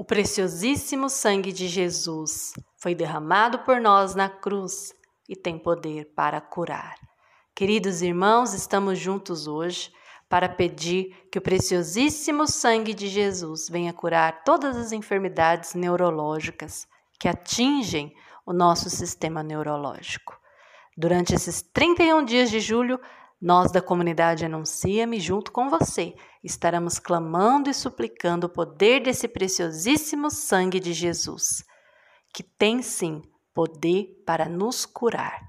O 0.00 0.04
preciosíssimo 0.04 1.10
sangue 1.10 1.52
de 1.52 1.66
Jesus 1.66 2.52
foi 2.76 2.94
derramado 2.94 3.58
por 3.64 3.80
nós 3.80 4.14
na 4.14 4.28
cruz 4.28 4.94
e 5.28 5.34
tem 5.34 5.58
poder 5.58 6.12
para 6.14 6.40
curar. 6.40 6.94
Queridos 7.52 8.00
irmãos, 8.00 8.54
estamos 8.54 8.96
juntos 8.96 9.48
hoje 9.48 9.92
para 10.28 10.48
pedir 10.48 11.26
que 11.32 11.38
o 11.40 11.42
preciosíssimo 11.42 12.46
sangue 12.46 12.94
de 12.94 13.08
Jesus 13.08 13.68
venha 13.68 13.92
curar 13.92 14.44
todas 14.44 14.76
as 14.76 14.92
enfermidades 14.92 15.74
neurológicas 15.74 16.86
que 17.18 17.26
atingem 17.26 18.14
o 18.46 18.52
nosso 18.52 18.88
sistema 18.88 19.42
neurológico. 19.42 20.38
Durante 20.96 21.34
esses 21.34 21.60
31 21.60 22.24
dias 22.24 22.50
de 22.50 22.60
julho, 22.60 23.00
nós 23.40 23.70
da 23.70 23.80
comunidade 23.80 24.44
Anuncia-me, 24.44 25.20
junto 25.20 25.52
com 25.52 25.68
você, 25.68 26.14
estaremos 26.42 26.98
clamando 26.98 27.70
e 27.70 27.74
suplicando 27.74 28.46
o 28.46 28.50
poder 28.50 29.00
desse 29.00 29.28
preciosíssimo 29.28 30.30
sangue 30.30 30.80
de 30.80 30.92
Jesus, 30.92 31.64
que 32.34 32.42
tem 32.42 32.82
sim 32.82 33.22
poder 33.54 34.22
para 34.26 34.48
nos 34.48 34.84
curar. 34.84 35.40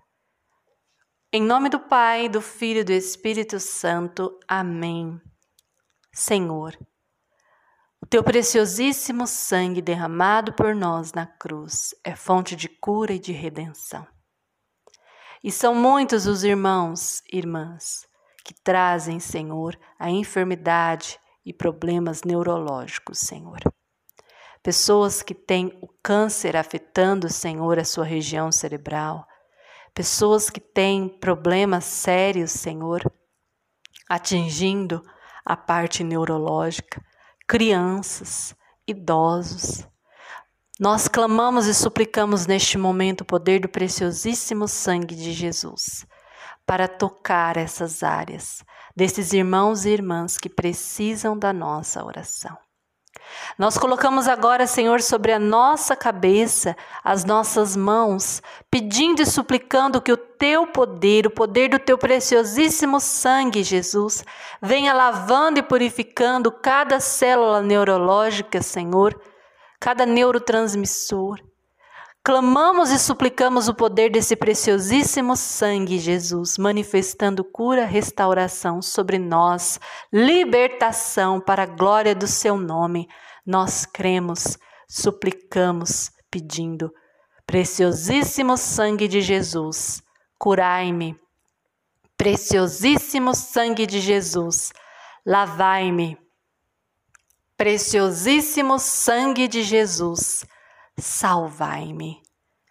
Em 1.31 1.41
nome 1.41 1.69
do 1.69 1.79
Pai, 1.79 2.27
do 2.27 2.41
Filho 2.41 2.81
e 2.81 2.83
do 2.83 2.91
Espírito 2.91 3.59
Santo. 3.59 4.37
Amém. 4.47 5.19
Senhor, 6.13 6.75
o 8.01 8.05
teu 8.05 8.23
preciosíssimo 8.23 9.27
sangue 9.27 9.81
derramado 9.81 10.53
por 10.53 10.73
nós 10.73 11.13
na 11.13 11.27
cruz 11.27 11.93
é 12.03 12.15
fonte 12.15 12.55
de 12.55 12.67
cura 12.67 13.13
e 13.13 13.19
de 13.19 13.31
redenção. 13.31 14.07
E 15.43 15.51
são 15.51 15.73
muitos 15.73 16.25
os 16.25 16.43
irmãos 16.43 17.21
e 17.31 17.37
irmãs 17.37 18.07
que 18.43 18.53
trazem, 18.53 19.19
Senhor, 19.19 19.79
a 19.97 20.09
enfermidade 20.09 21.19
e 21.45 21.53
problemas 21.53 22.23
neurológicos, 22.23 23.19
Senhor. 23.19 23.59
Pessoas 24.61 25.21
que 25.21 25.33
têm 25.33 25.77
o 25.81 25.87
câncer 26.03 26.57
afetando, 26.57 27.29
Senhor, 27.29 27.79
a 27.79 27.85
sua 27.85 28.03
região 28.03 28.51
cerebral. 28.51 29.25
Pessoas 29.93 30.49
que 30.49 30.59
têm 30.59 31.07
problemas 31.07 31.85
sérios, 31.85 32.51
Senhor, 32.51 33.01
atingindo 34.09 35.03
a 35.45 35.55
parte 35.55 36.03
neurológica. 36.03 37.01
Crianças, 37.47 38.55
idosos, 38.85 39.87
nós 40.79 41.09
clamamos 41.09 41.67
e 41.67 41.73
suplicamos 41.73 42.47
neste 42.47 42.77
momento 42.77 43.21
o 43.21 43.25
poder 43.25 43.59
do 43.59 43.67
preciosíssimo 43.67 44.65
sangue 44.65 45.13
de 45.13 45.33
Jesus 45.33 46.07
para 46.65 46.87
tocar 46.87 47.57
essas 47.57 48.01
áreas 48.01 48.63
desses 48.95 49.33
irmãos 49.33 49.83
e 49.83 49.89
irmãs 49.89 50.37
que 50.37 50.47
precisam 50.47 51.37
da 51.37 51.51
nossa 51.51 52.03
oração. 52.05 52.57
Nós 53.57 53.77
colocamos 53.77 54.27
agora, 54.27 54.65
Senhor, 54.65 55.01
sobre 55.01 55.33
a 55.33 55.39
nossa 55.39 55.95
cabeça, 55.95 56.75
as 57.03 57.25
nossas 57.25 57.75
mãos, 57.75 58.41
pedindo 58.71 59.21
e 59.21 59.25
suplicando 59.25 60.01
que 60.01 60.11
o 60.11 60.17
teu 60.17 60.65
poder, 60.67 61.27
o 61.27 61.31
poder 61.31 61.69
do 61.69 61.77
teu 61.77 61.97
preciosíssimo 61.97 62.99
sangue, 62.99 63.63
Jesus, 63.63 64.23
venha 64.61 64.93
lavando 64.93 65.59
e 65.59 65.63
purificando 65.63 66.51
cada 66.51 66.99
célula 66.99 67.61
neurológica, 67.61 68.61
Senhor, 68.61 69.19
cada 69.79 70.05
neurotransmissor. 70.05 71.39
Clamamos 72.21 72.91
e 72.91 72.99
suplicamos 72.99 73.69
o 73.69 73.73
poder 73.73 74.11
desse 74.11 74.35
preciosíssimo 74.35 75.37
sangue, 75.37 75.97
Jesus, 75.97 76.57
manifestando 76.57 77.45
cura, 77.45 77.85
restauração 77.85 78.81
sobre 78.81 79.17
nós, 79.17 79.79
libertação 80.11 81.39
para 81.39 81.63
a 81.63 81.65
glória 81.65 82.13
do 82.13 82.27
seu 82.27 82.57
nome. 82.57 83.07
Nós 83.45 83.85
cremos, 83.85 84.57
suplicamos, 84.87 86.11
pedindo. 86.29 86.91
Preciosíssimo 87.47 88.57
sangue 88.57 89.07
de 89.07 89.21
Jesus, 89.21 90.03
curai-me. 90.37 91.17
Preciosíssimo 92.17 93.33
sangue 93.33 93.87
de 93.87 94.01
Jesus, 94.01 94.73
lavai-me 95.25 96.17
Preciosíssimo 97.59 98.79
sangue 98.79 99.45
de 99.45 99.63
Jesus, 99.63 100.45
salvai-me. 100.97 102.21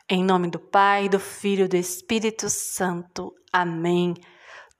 Em 0.09 0.25
nome 0.25 0.49
do 0.49 0.59
Pai, 0.59 1.11
do 1.11 1.21
Filho 1.21 1.67
e 1.67 1.69
do 1.69 1.77
Espírito 1.77 2.49
Santo. 2.49 3.35
Amém. 3.53 4.15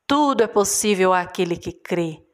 Tudo 0.07 0.43
é 0.43 0.47
possível 0.47 1.13
àquele 1.13 1.59
que 1.59 1.73
crê. 1.73 2.25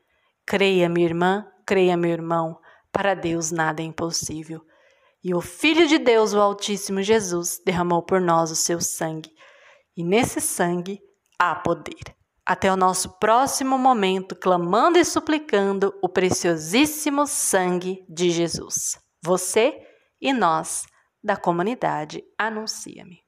Creia, 0.47 0.89
minha 0.89 1.05
irmã, 1.05 1.45
creia, 1.67 1.97
meu 1.97 2.13
irmão. 2.13 2.57
Para 2.93 3.13
Deus 3.13 3.51
nada 3.51 3.83
é 3.83 3.87
impossível. 3.87 4.61
E 5.25 5.35
o 5.35 5.41
Filho 5.41 5.89
de 5.89 5.99
Deus, 5.99 6.33
o 6.33 6.41
Altíssimo 6.41 7.03
Jesus, 7.03 7.61
derramou 7.67 8.05
por 8.05 8.21
nós 8.21 8.53
o 8.53 8.57
seu 8.57 8.81
sangue. 8.81 9.33
E 9.97 10.05
nesse 10.05 10.41
sangue 10.41 11.01
há 11.41 11.57
poder. 11.57 12.15
Até 12.47 12.71
o 12.71 12.77
nosso 12.77 13.19
próximo 13.19 13.79
momento, 13.79 14.37
clamando 14.37 14.99
e 14.99 15.05
suplicando 15.05 15.95
o 16.03 16.09
preciosíssimo 16.09 17.27
sangue 17.27 18.05
de 18.09 18.31
Jesus. 18.31 18.99
Você 19.25 19.75
e 20.21 20.33
nós, 20.33 20.85
da 21.23 21.37
comunidade, 21.37 22.23
anuncia-me. 22.39 23.24